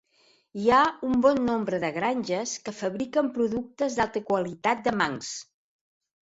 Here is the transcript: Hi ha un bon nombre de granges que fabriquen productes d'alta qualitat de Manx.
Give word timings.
Hi 0.59 0.69
ha 0.75 0.77
un 1.09 1.19
bon 1.25 1.41
nombre 1.49 1.79
de 1.83 1.91
granges 1.97 2.53
que 2.69 2.73
fabriquen 2.77 3.29
productes 3.37 3.99
d'alta 4.01 4.25
qualitat 4.31 4.83
de 4.89 4.95
Manx. 5.05 5.31